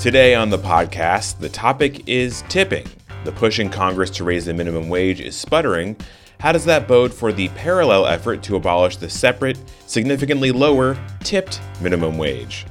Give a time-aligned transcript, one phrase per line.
[0.00, 2.86] Today on the podcast, the topic is tipping.
[3.24, 5.94] The push in Congress to raise the minimum wage is sputtering.
[6.38, 11.60] How does that bode for the parallel effort to abolish the separate, significantly lower, tipped
[11.82, 12.64] minimum wage?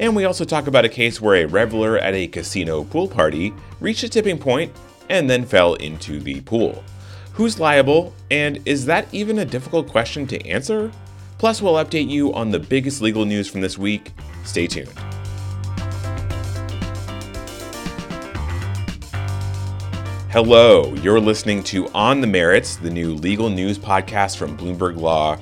[0.00, 3.54] And we also talk about a case where a reveler at a casino pool party
[3.80, 4.70] reached a tipping point
[5.08, 6.84] and then fell into the pool.
[7.32, 10.92] Who's liable, and is that even a difficult question to answer?
[11.38, 14.12] Plus, we'll update you on the biggest legal news from this week.
[14.44, 14.92] Stay tuned.
[20.36, 25.38] Hello, you're listening to On the Merits, the new legal news podcast from Bloomberg Law.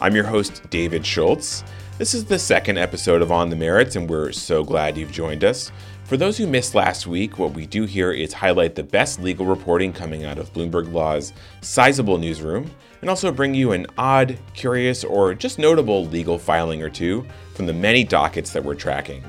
[0.00, 1.64] I'm your host, David Schultz.
[1.98, 5.42] This is the second episode of On the Merits, and we're so glad you've joined
[5.42, 5.72] us.
[6.04, 9.46] For those who missed last week, what we do here is highlight the best legal
[9.46, 12.70] reporting coming out of Bloomberg Law's sizable newsroom,
[13.00, 17.66] and also bring you an odd, curious, or just notable legal filing or two from
[17.66, 19.24] the many dockets that we're tracking.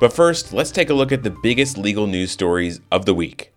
[0.00, 3.52] But first, let's take a look at the biggest legal news stories of the week.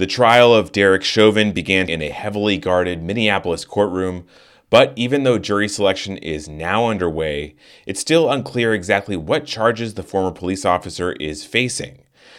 [0.00, 4.24] The trial of Derek Chauvin began in a heavily guarded Minneapolis courtroom,
[4.70, 10.02] but even though jury selection is now underway, it's still unclear exactly what charges the
[10.02, 11.98] former police officer is facing.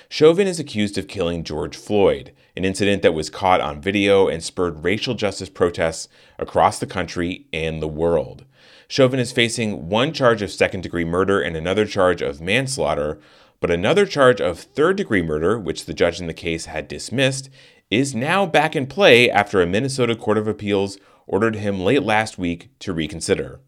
[0.10, 4.44] Chauvin is accused of killing George Floyd, an incident that was caught on video and
[4.44, 6.10] spurred racial justice protests
[6.40, 8.44] across the country and the world.
[8.88, 13.20] Chauvin is facing one charge of second degree murder and another charge of manslaughter,
[13.62, 17.50] but another charge of third degree murder, which the judge in the case had dismissed,
[17.90, 22.38] is now back in play after a Minnesota Court of Appeals ordered him late last
[22.38, 23.60] week to reconsider.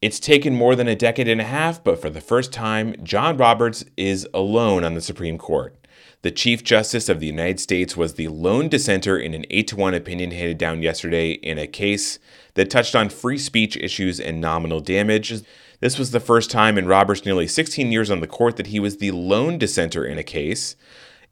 [0.00, 3.36] It's taken more than a decade and a half, but for the first time, John
[3.36, 5.76] Roberts is alone on the Supreme Court.
[6.22, 9.76] The Chief Justice of the United States was the lone dissenter in an 8 to
[9.76, 12.18] 1 opinion handed down yesterday in a case
[12.54, 15.42] that touched on free speech issues and nominal damage.
[15.80, 18.80] This was the first time in Roberts' nearly 16 years on the court that he
[18.80, 20.74] was the lone dissenter in a case.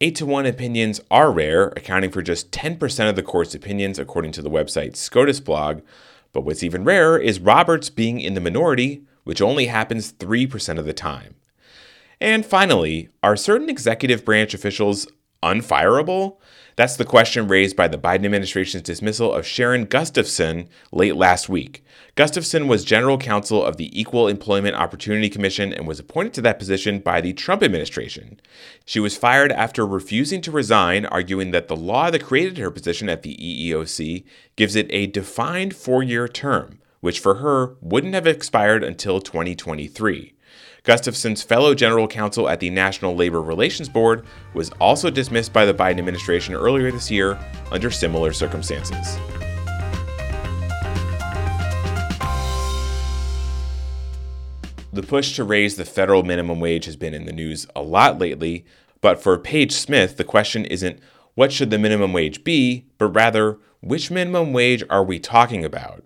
[0.02, 4.32] 8 to 1 opinions are rare, accounting for just 10% of the court's opinions, according
[4.32, 5.80] to the website SCOTUS blog.
[6.34, 10.84] But what's even rarer is Roberts being in the minority, which only happens 3% of
[10.84, 11.36] the time.
[12.20, 15.06] And finally, are certain executive branch officials
[15.44, 16.38] unfireable?
[16.76, 21.84] That's the question raised by the Biden administration's dismissal of Sharon Gustafson late last week.
[22.16, 26.58] Gustafson was general counsel of the Equal Employment Opportunity Commission and was appointed to that
[26.58, 28.40] position by the Trump administration.
[28.84, 33.08] She was fired after refusing to resign, arguing that the law that created her position
[33.08, 34.24] at the EEOC
[34.56, 40.33] gives it a defined four year term, which for her wouldn't have expired until 2023.
[40.84, 45.72] Gustafson's fellow general counsel at the National Labor Relations Board was also dismissed by the
[45.72, 47.38] Biden administration earlier this year
[47.72, 49.16] under similar circumstances.
[54.92, 58.18] The push to raise the federal minimum wage has been in the news a lot
[58.18, 58.66] lately,
[59.00, 61.00] but for Paige Smith, the question isn't
[61.34, 66.03] what should the minimum wage be, but rather which minimum wage are we talking about?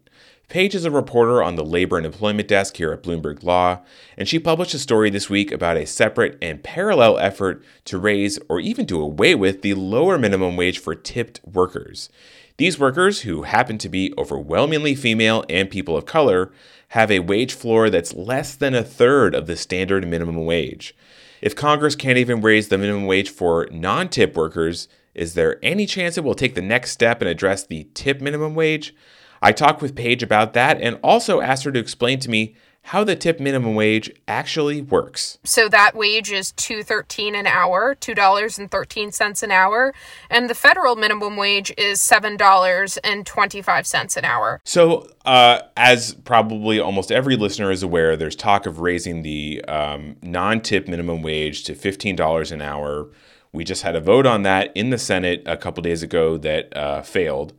[0.48, 3.80] Paige is a reporter on the labor and employment desk here at Bloomberg Law,
[4.16, 8.38] and she published a story this week about a separate and parallel effort to raise
[8.48, 12.08] or even do away with the lower minimum wage for tipped workers.
[12.56, 16.50] These workers, who happen to be overwhelmingly female and people of color,
[16.88, 20.96] have a wage floor that's less than a third of the standard minimum wage.
[21.42, 25.84] If Congress can't even raise the minimum wage for non tip workers, is there any
[25.84, 28.94] chance it will take the next step and address the tip minimum wage?
[29.42, 32.56] I talked with Paige about that and also asked her to explain to me
[32.88, 35.36] how the tip minimum wage actually works.
[35.44, 39.92] So that wage is 213 an hour, $2.13 an hour,
[40.30, 44.62] and the federal minimum wage is $7.25 an hour.
[44.64, 50.16] So, uh, as probably almost every listener is aware, there's talk of raising the um,
[50.22, 53.10] non-tip minimum wage to $15 an hour.
[53.52, 56.74] We just had a vote on that in the Senate a couple days ago that
[56.74, 57.52] uh, failed.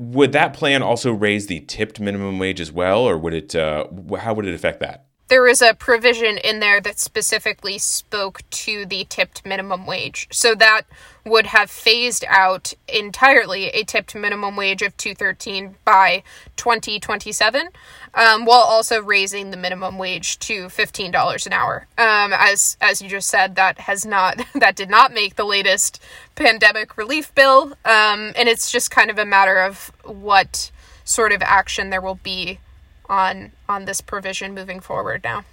[0.00, 3.54] Would that plan also raise the tipped minimum wage as well, or would it?
[3.54, 3.84] Uh,
[4.18, 5.04] how would it affect that?
[5.30, 10.26] There is a provision in there that specifically spoke to the tipped minimum wage.
[10.32, 10.82] So that
[11.24, 16.24] would have phased out entirely a tipped minimum wage of 213 by
[16.56, 17.68] 2027
[18.14, 21.86] um, while also raising the minimum wage to $15 an hour.
[21.96, 26.02] Um, as as you just said that has not that did not make the latest
[26.34, 30.72] pandemic relief bill um, and it's just kind of a matter of what
[31.04, 32.58] sort of action there will be
[33.10, 35.44] on on this provision moving forward now.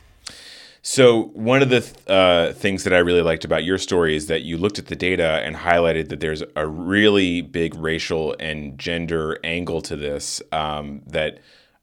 [0.82, 4.28] So one of the th- uh, things that I really liked about your story is
[4.28, 8.80] that you looked at the data and highlighted that there's a really big racial and
[8.80, 11.40] gender angle to this um, that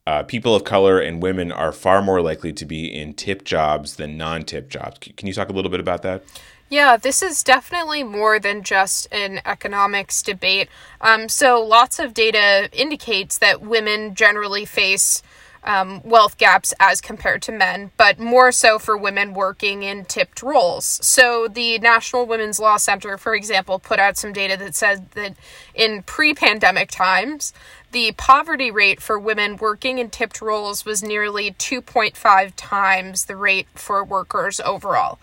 [0.07, 3.97] uh, people of color and women are far more likely to be in tip jobs
[3.97, 4.99] than non tip jobs.
[5.17, 6.23] Can you talk a little bit about that?
[6.71, 10.69] Yeah, this is definitely more than just an economics debate.
[11.01, 15.23] Um, so, lots of data indicates that women generally face
[15.65, 20.43] um, wealth gaps as compared to men, but more so for women working in tipped
[20.43, 20.85] roles.
[20.85, 25.35] So, the National Women's Law Center, for example, put out some data that said that
[25.75, 27.53] in pre pandemic times,
[27.93, 33.69] the poverty rate for women working in tipped roles was nearly 2.5 times the rate
[33.75, 35.19] for workers overall.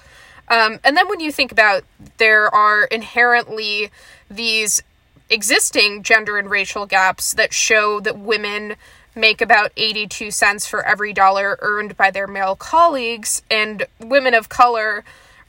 [0.47, 1.83] Um, and then when you think about
[2.17, 3.91] there are inherently
[4.29, 4.83] these
[5.29, 8.75] existing gender and racial gaps that show that women
[9.15, 14.49] make about 82 cents for every dollar earned by their male colleagues, and women of
[14.49, 15.03] color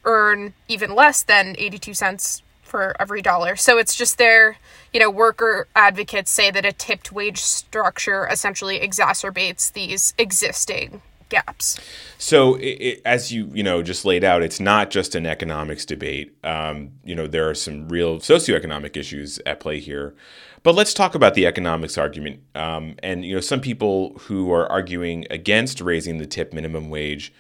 [0.05, 3.55] earn even less than 82 cents for every dollar.
[3.55, 4.57] So it's just their,
[4.93, 11.79] you know, worker advocates say that a tipped wage structure essentially exacerbates these existing gaps.
[12.19, 15.85] So, it, it, as you you know just laid out, it's not just an economics
[15.85, 16.37] debate.
[16.45, 20.15] Um, you know, there are some real socioeconomic issues at play here.
[20.63, 22.41] But let's talk about the economics argument.
[22.55, 27.33] Um, and you know, some people who are arguing against raising the tip minimum wage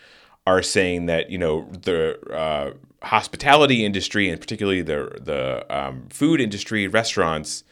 [0.47, 2.73] are saying that you know the uh,
[3.07, 7.63] hospitality industry and particularly the the um, food industry, restaurants,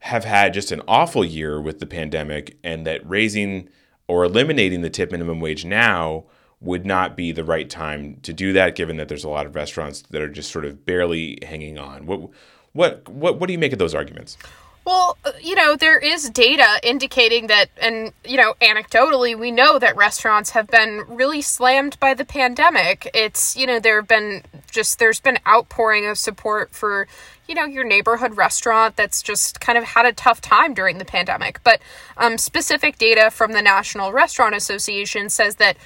[0.00, 3.68] have had just an awful year with the pandemic, and that raising
[4.06, 6.24] or eliminating the tip minimum wage now
[6.60, 9.56] would not be the right time to do that, given that there's a lot of
[9.56, 12.06] restaurants that are just sort of barely hanging on.
[12.06, 12.30] What
[12.72, 14.38] what what what do you make of those arguments?
[14.84, 19.78] Well, uh, you know, there is data indicating that, and, you know, anecdotally, we know
[19.78, 23.08] that restaurants have been really slammed by the pandemic.
[23.14, 27.06] It's, you know, there have been just, there's been outpouring of support for,
[27.46, 31.04] you know, your neighborhood restaurant that's just kind of had a tough time during the
[31.04, 31.62] pandemic.
[31.62, 31.80] But
[32.16, 35.76] um, specific data from the National Restaurant Association says that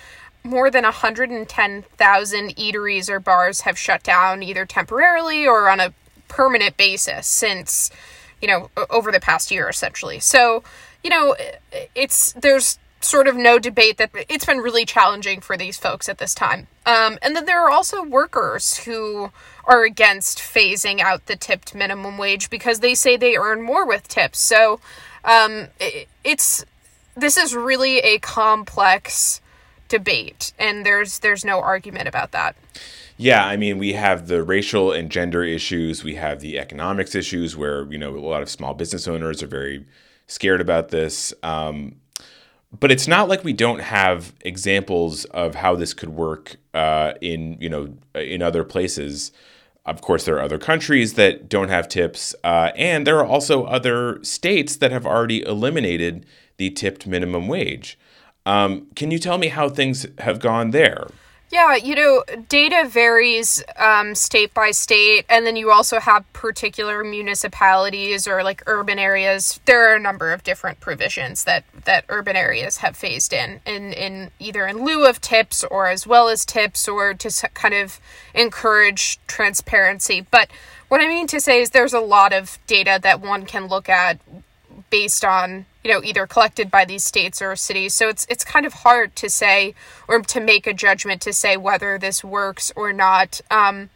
[0.43, 5.93] more than 110,000 eateries or bars have shut down either temporarily or on a
[6.29, 7.91] permanent basis since
[8.41, 10.21] you know, over the past year essentially.
[10.21, 10.63] So,
[11.03, 11.37] you know,
[11.95, 16.19] it's there's sort of no debate that it's been really challenging for these folks at
[16.19, 16.67] this time.
[16.85, 19.31] Um, and then there are also workers who
[19.65, 24.09] are against phasing out the tipped minimum wage because they say they earn more with
[24.09, 24.39] tips.
[24.39, 24.81] So
[25.25, 26.65] um, it, it's
[27.17, 29.41] this is really a complex
[29.89, 32.57] debate, and there's there's no argument about that.
[33.19, 36.05] Yeah, I mean, we have the racial and gender issues.
[36.05, 39.47] We have the economics issues where, you know, a lot of small business owners are
[39.47, 39.87] very
[40.27, 41.33] scared about this.
[41.43, 41.97] Um,
[42.79, 47.57] but it's not like we don't have examples of how this could work uh, in,
[47.59, 49.33] you know, in other places.
[49.87, 53.65] Of course, there are other countries that don't have tips, uh, and there are also
[53.65, 56.27] other states that have already eliminated
[56.57, 57.97] the tipped minimum wage.
[58.45, 61.07] Um, can you tell me how things have gone there?
[61.57, 67.03] Yeah, you know, data varies um, state by state, and then you also have particular
[67.03, 69.59] municipalities or like urban areas.
[69.65, 73.95] There are a number of different provisions that that urban areas have phased in, in
[73.95, 78.01] in either in lieu of tips or as well as tips, or to kind of
[78.35, 80.27] encourage transparency.
[80.31, 80.51] But
[80.89, 83.89] what I mean to say is, there's a lot of data that one can look
[83.89, 84.21] at
[84.91, 87.95] based on you know either collected by these states or cities.
[87.95, 89.77] So it's it's kind of hard to say
[90.09, 93.41] or to make a judgment to say whether this works or not.
[93.53, 93.91] Um,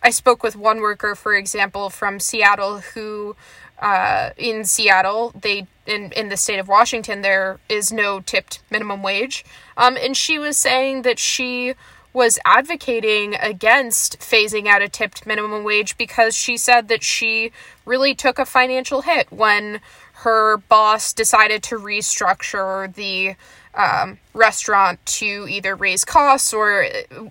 [0.00, 3.34] i spoke with one worker for example from seattle who
[3.80, 9.02] uh, in seattle they in, in the state of washington there is no tipped minimum
[9.02, 9.44] wage.
[9.76, 11.74] Um, and she was saying that she
[12.12, 17.50] was advocating against phasing out a tipped minimum wage because she said that she
[17.84, 19.80] really took a financial hit when
[20.14, 23.34] her boss decided to restructure the
[23.74, 26.86] um, restaurant to either raise costs or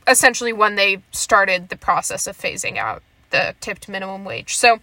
[0.08, 4.56] essentially when they started the process of phasing out the tipped minimum wage.
[4.56, 4.80] So,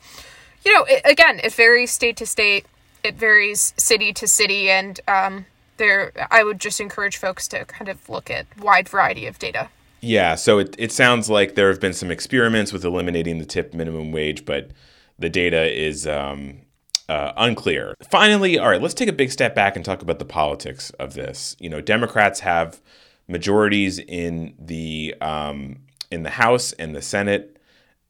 [0.64, 2.66] you know, it, again, it varies state to state,
[3.04, 7.88] it varies city to city, and um, there, I would just encourage folks to kind
[7.88, 9.68] of look at wide variety of data.
[10.00, 13.74] Yeah, so it, it sounds like there have been some experiments with eliminating the tip
[13.74, 14.70] minimum wage, but
[15.18, 16.62] the data is um,
[17.10, 17.96] uh, unclear.
[18.08, 21.14] Finally, all right, let's take a big step back and talk about the politics of
[21.14, 21.56] this.
[21.58, 22.80] You know, Democrats have
[23.26, 25.80] majorities in the um,
[26.12, 27.58] in the House and the Senate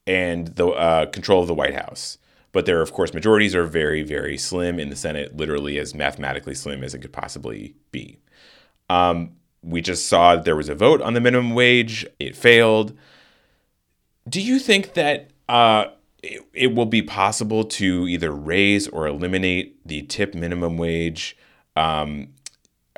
[0.05, 2.19] and the uh, control of the White House.
[2.51, 6.53] But there, of course, majorities are very, very slim in the Senate, literally as mathematically
[6.53, 8.19] slim as it could possibly be.
[8.89, 12.95] Um, we just saw there was a vote on the minimum wage; it failed.
[14.29, 15.31] Do you think that?
[15.49, 15.87] Uh,
[16.23, 21.37] it, it will be possible to either raise or eliminate the tip minimum wage
[21.75, 22.29] um,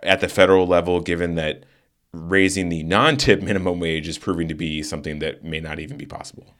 [0.01, 1.63] at the federal level, given that
[2.11, 5.97] raising the non tip minimum wage is proving to be something that may not even
[5.97, 6.53] be possible.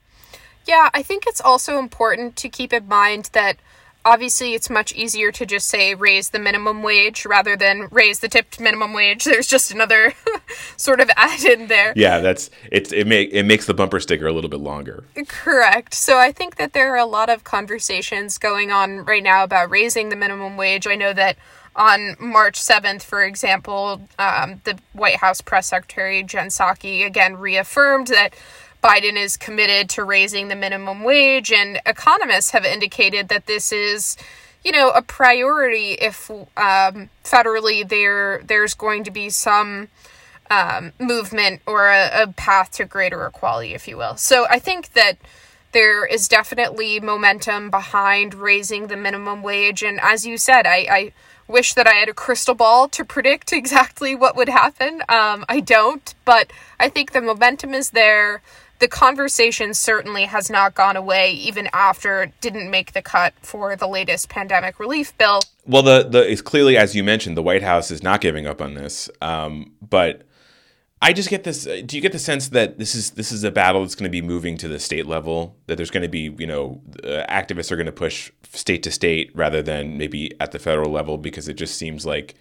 [0.65, 3.58] Yeah, I think it's also important to keep in mind that
[4.05, 8.27] obviously it's much easier to just say raise the minimum wage rather than raise the
[8.27, 9.24] tipped minimum wage.
[9.25, 10.13] There's just another
[10.77, 11.93] sort of add in there.
[11.95, 15.03] Yeah, that's it's it make it makes the bumper sticker a little bit longer.
[15.27, 15.93] Correct.
[15.93, 19.69] So I think that there are a lot of conversations going on right now about
[19.69, 20.88] raising the minimum wage.
[20.88, 21.38] I know that
[21.75, 28.07] on March 7th, for example, um, the White House press secretary Jen Psaki again reaffirmed
[28.07, 28.36] that
[28.84, 34.18] Biden is committed to raising the minimum wage, and economists have indicated that this is,
[34.63, 39.88] you know, a priority if um, federally there there's going to be some
[40.52, 44.18] um, movement or a, a path to greater equality, if you will.
[44.18, 45.18] So I think that
[45.72, 51.13] there is definitely momentum behind raising the minimum wage, and as you said, I, I
[51.48, 55.02] wish that I had a crystal ball to predict exactly what would happen.
[55.08, 58.42] Um, I don't, but I think the momentum is there
[58.84, 63.78] the conversation certainly has not gone away even after it didn't make the cut for
[63.78, 65.40] the latest pandemic relief bill.
[65.66, 68.62] Well, the the it's clearly as you mentioned, the White House is not giving up
[68.62, 69.10] on this.
[69.22, 70.24] Um, but
[71.02, 71.63] I just get this.
[71.63, 74.10] Do you get the sense that this is this is a battle that's going to
[74.10, 75.56] be moving to the state level?
[75.68, 78.92] That there's going to be you know uh, activists are going to push state to
[78.92, 82.36] state rather than maybe at the federal level because it just seems like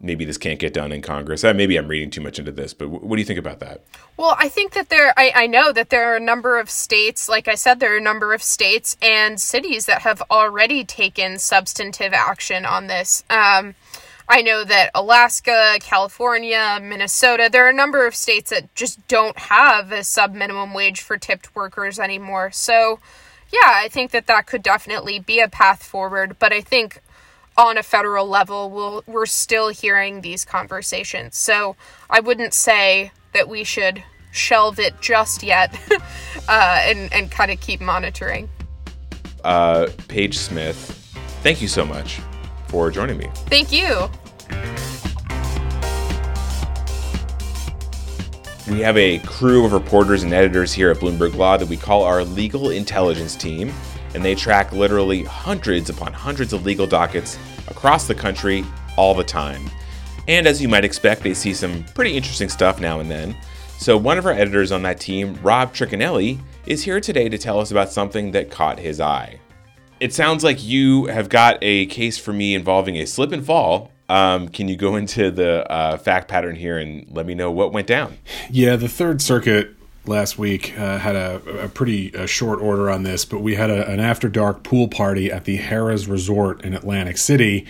[0.00, 1.44] maybe this can't get done in Congress.
[1.44, 3.82] Uh, maybe I'm reading too much into this, but what do you think about that?
[4.16, 7.28] Well, I think that there, I, I know that there are a number of states,
[7.28, 11.38] like I said, there are a number of states and cities that have already taken
[11.38, 13.24] substantive action on this.
[13.30, 13.74] Um,
[14.28, 19.36] I know that Alaska, California, Minnesota, there are a number of states that just don't
[19.36, 22.52] have a sub minimum wage for tipped workers anymore.
[22.52, 23.00] So,
[23.52, 26.36] yeah, I think that that could definitely be a path forward.
[26.38, 27.00] But I think
[27.60, 31.36] on a federal level, we'll, we're still hearing these conversations.
[31.36, 31.76] So
[32.08, 34.02] I wouldn't say that we should
[34.32, 35.78] shelve it just yet
[36.48, 38.48] uh, and, and kind of keep monitoring.
[39.44, 40.76] Uh, Paige Smith,
[41.42, 42.20] thank you so much
[42.68, 43.28] for joining me.
[43.34, 44.08] Thank you.
[48.70, 52.04] We have a crew of reporters and editors here at Bloomberg Law that we call
[52.04, 53.72] our legal intelligence team,
[54.14, 57.36] and they track literally hundreds upon hundreds of legal dockets
[57.70, 58.64] across the country
[58.96, 59.70] all the time.
[60.28, 63.36] And as you might expect, they see some pretty interesting stuff now and then.
[63.78, 67.58] So, one of our editors on that team, Rob Tricchinelli, is here today to tell
[67.58, 69.40] us about something that caught his eye.
[70.00, 73.90] It sounds like you have got a case for me involving a slip and fall.
[74.08, 77.72] Um, can you go into the uh, fact pattern here and let me know what
[77.72, 78.18] went down?
[78.50, 79.74] Yeah, the Third Circuit
[80.06, 83.70] last week uh, had a, a pretty uh, short order on this, but we had
[83.70, 87.66] a, an after dark pool party at the Harrah's Resort in Atlantic City.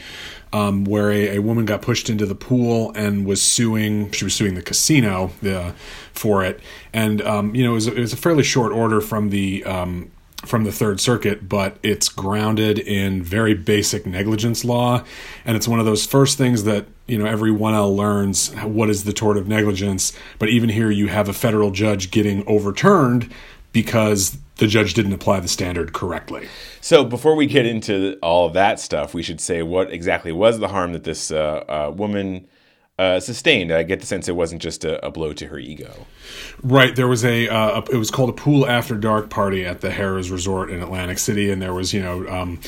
[0.53, 4.11] Um, where a, a, woman got pushed into the pool and was suing.
[4.11, 5.71] She was suing the casino uh,
[6.13, 6.59] for it,
[6.93, 10.11] and um, you know it was, it was, a fairly short order from the um,
[10.45, 15.05] from the Third Circuit, but it's grounded in very basic negligence law,
[15.45, 19.05] and it's one of those first things that you know every 1L learns what is
[19.05, 20.13] the tort of negligence.
[20.39, 23.33] But even here, you have a federal judge getting overturned
[23.73, 26.49] because the judge didn't apply the standard correctly.
[26.81, 30.59] So before we get into all of that stuff, we should say what exactly was
[30.59, 32.47] the harm that this uh, uh, woman
[33.01, 33.73] uh, sustained.
[33.73, 36.07] I get the sense it wasn't just a, a blow to her ego.
[36.63, 36.95] Right.
[36.95, 39.89] There was a, uh, a, it was called a pool after dark party at the
[39.89, 42.29] Harrah's Resort in Atlantic City, and there was you know.
[42.29, 42.61] Um,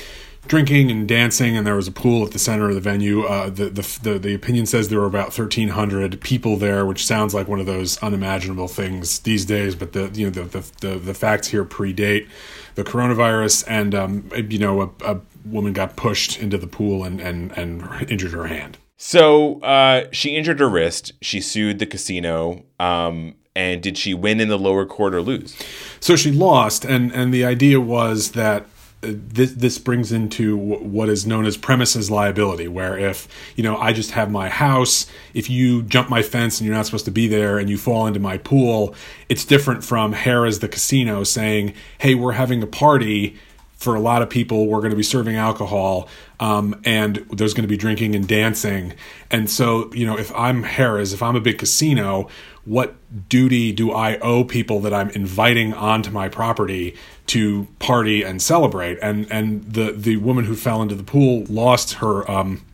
[0.49, 3.23] drinking and dancing, and there was a pool at the center of the venue.
[3.23, 7.07] Uh, the, the, the the opinion says there were about thirteen hundred people there, which
[7.07, 9.77] sounds like one of those unimaginable things these days.
[9.77, 12.29] But the you know the the the, the facts here predate
[12.75, 17.21] the coronavirus, and um, you know a, a woman got pushed into the pool and
[17.21, 18.79] and and injured her hand.
[19.05, 21.13] So uh, she injured her wrist.
[21.21, 22.63] She sued the casino.
[22.79, 25.61] Um, and did she win in the lower court or lose?
[25.99, 28.63] So she lost, and and the idea was that
[29.03, 33.77] uh, this this brings into what is known as premises liability, where if you know
[33.77, 37.11] I just have my house, if you jump my fence and you're not supposed to
[37.11, 38.95] be there, and you fall into my pool,
[39.29, 43.37] it's different from Harrah's the casino saying, "Hey, we're having a party."
[43.83, 46.09] For a lot of people, we're going to be serving alcohol
[46.39, 48.95] um, and there's going to be drinking and dancing.
[49.31, 52.29] And so, you know, if I'm Harrah's, if I'm a big casino,
[52.65, 52.95] what
[53.29, 56.97] duty do I owe people that I'm inviting onto my property
[57.29, 58.99] to party and celebrate?
[59.03, 62.29] And and the the woman who fell into the pool lost her.
[62.31, 62.65] Um,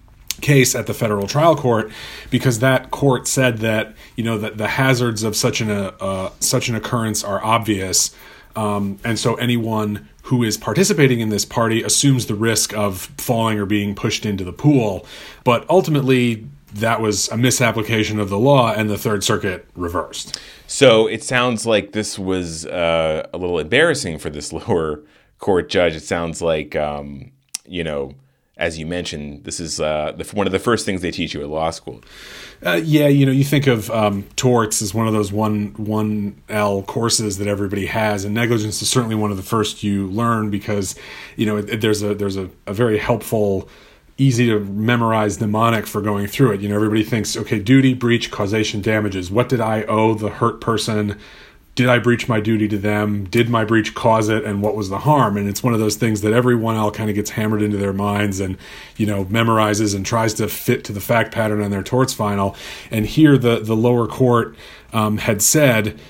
[0.41, 1.91] case at the federal trial court
[2.31, 6.69] because that court said that you know that the hazards of such an uh, such
[6.69, 8.15] an occurrence are obvious
[8.55, 13.59] um, and so anyone who is participating in this party assumes the risk of falling
[13.59, 15.07] or being pushed into the pool.
[15.43, 20.39] But ultimately, that was a misapplication of the law, and the Third Circuit reversed.
[20.67, 25.03] So it sounds like this was uh, a little embarrassing for this lower
[25.39, 25.97] court judge.
[25.97, 27.31] It sounds like, um,
[27.65, 28.13] you know,
[28.59, 31.41] as you mentioned, this is uh, the, one of the first things they teach you
[31.41, 32.03] at law school.
[32.67, 36.43] Uh, yeah, you know, you think of um, torts as one of those one one
[36.49, 40.50] L courses that everybody has, and negligence is certainly one of the first you learn
[40.50, 40.97] because
[41.37, 43.69] you know it, it, there's a there's a, a very helpful
[44.21, 46.61] easy to memorize mnemonic for going through it.
[46.61, 49.31] You know, everybody thinks, okay, duty, breach, causation, damages.
[49.31, 51.17] What did I owe the hurt person?
[51.79, 53.23] Did I breach my duty to them?
[53.27, 54.45] Did my breach cause it?
[54.45, 55.37] And what was the harm?
[55.37, 57.93] And it's one of those things that everyone else kind of gets hammered into their
[57.93, 58.59] minds and,
[58.97, 62.57] you know, memorizes and tries to fit to the fact pattern on their torts final.
[62.91, 64.57] And here the, the lower court
[64.93, 66.01] um, had said,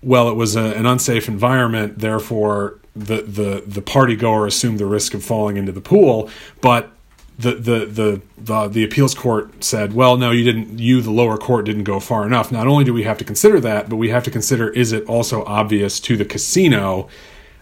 [0.00, 4.86] well, it was a, an unsafe environment, therefore the, the, the party goer assumed the
[4.86, 6.30] risk of falling into the pool.
[6.60, 6.92] But
[7.40, 10.78] the, the the the the appeals court said, "Well, no, you didn't.
[10.78, 13.60] You, the lower court, didn't go far enough." Not only do we have to consider
[13.60, 17.08] that, but we have to consider: is it also obvious to the casino?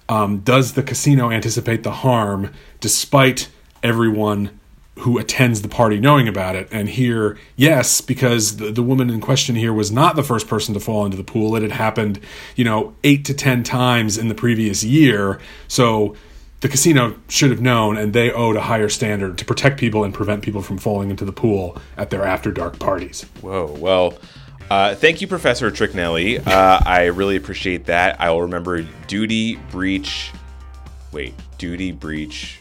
[0.09, 3.51] Um, does the casino anticipate the harm, despite
[3.83, 4.59] everyone
[5.01, 6.67] who attends the party knowing about it?
[6.73, 10.75] And here, yes, because the, the woman in question here was not the first person
[10.75, 11.55] to fall into the pool.
[11.57, 12.21] It had happened,
[12.57, 15.39] you know, eight to ten times in the previous year.
[15.69, 16.17] So
[16.61, 20.13] the casino should have known and they owed a higher standard to protect people and
[20.13, 23.23] prevent people from falling into the pool at their after dark parties.
[23.41, 23.77] Whoa.
[23.79, 24.19] Well,
[24.71, 26.45] uh, thank you, Professor Tricchinelli.
[26.47, 28.21] Uh, I really appreciate that.
[28.21, 30.33] I will remember duty, breach.
[31.13, 32.61] Wait, duty, breach.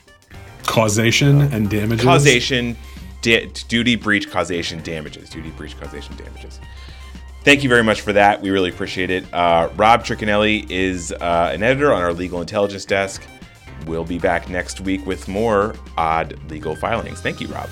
[0.66, 2.06] Causation uh, and damages.
[2.06, 2.78] Causation,
[3.22, 5.30] da- duty, breach, causation, damages.
[5.30, 6.60] Duty, breach, causation, damages.
[7.44, 8.42] Thank you very much for that.
[8.42, 9.34] We really appreciate it.
[9.34, 13.24] Uh, Rob Tricchinelli is uh, an editor on our legal intelligence desk.
[13.88, 17.22] We'll be back next week with more odd legal filings.
[17.22, 17.70] Thank you, Rob.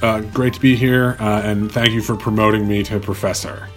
[0.00, 3.68] Uh, great to be here, uh, and thank you for promoting me to professor.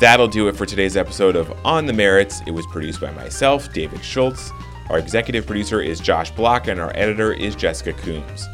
[0.00, 2.42] That'll do it for today's episode of On the Merits.
[2.46, 4.50] It was produced by myself, David Schultz.
[4.90, 8.46] Our executive producer is Josh Block, and our editor is Jessica Coombs.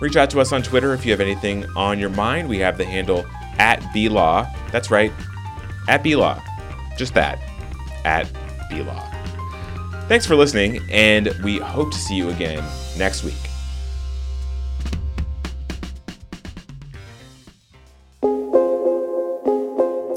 [0.00, 2.48] Reach out to us on Twitter if you have anything on your mind.
[2.48, 3.24] We have the handle
[3.58, 4.46] at BLaw.
[4.70, 5.12] That's right,
[5.88, 6.42] at BLaw.
[6.98, 7.38] Just that,
[8.04, 8.30] at
[8.70, 9.07] BLaw.
[10.08, 12.64] Thanks for listening, and we hope to see you again
[12.96, 13.34] next week.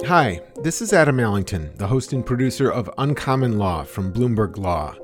[0.08, 4.96] Hi, this is Adam Allington, the host and producer of Uncommon Law from Bloomberg Law.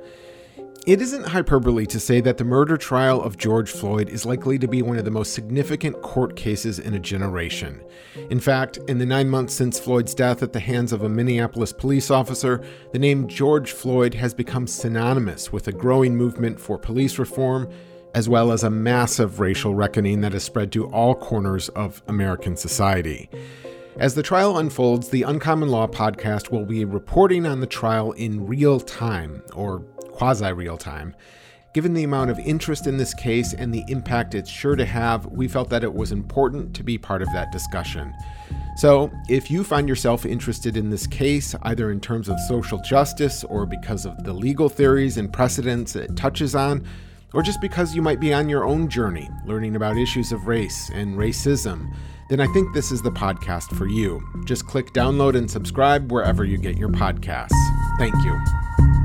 [0.88, 4.70] It isn't hyperbole to say that the murder trial of George Floyd is likely to
[4.70, 7.84] be one of the most significant court cases in a generation.
[8.30, 11.74] In fact, in the nine months since Floyd's death at the hands of a Minneapolis
[11.74, 17.20] police officer, the name George Floyd has become synonymous with a growing movement for police
[17.20, 17.70] reform,
[18.16, 22.56] as well as a massive racial reckoning that has spread to all corners of American
[22.56, 23.30] society.
[23.98, 28.48] As the trial unfolds, the Uncommon Law podcast will be reporting on the trial in
[28.48, 29.84] real time, or
[30.18, 31.16] quasi real time.
[31.74, 35.28] Given the amount of interest in this case and the impact it's sure to have,
[35.28, 38.16] we felt that it was important to be part of that discussion.
[38.78, 43.44] So, if you find yourself interested in this case, either in terms of social justice
[43.44, 46.84] or because of the legal theories and precedents it touches on,
[47.34, 50.90] or just because you might be on your own journey learning about issues of race
[50.96, 51.94] and racism,
[52.30, 54.20] then I think this is the podcast for you.
[54.46, 57.52] Just click download and subscribe wherever you get your podcasts.
[58.00, 58.97] Thank you.